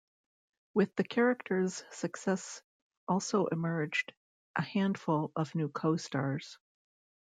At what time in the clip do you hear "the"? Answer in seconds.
0.95-1.03